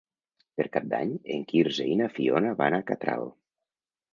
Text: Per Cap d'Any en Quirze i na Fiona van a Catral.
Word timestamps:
Per 0.59 0.65
Cap 0.77 0.87
d'Any 0.93 1.11
en 1.35 1.45
Quirze 1.51 1.87
i 1.97 1.99
na 2.01 2.09
Fiona 2.17 2.57
van 2.63 2.79
a 2.79 2.83
Catral. 2.89 3.31